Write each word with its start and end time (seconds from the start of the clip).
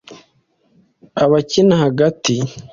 Abakina 1.23 1.73
hagati 1.83 2.35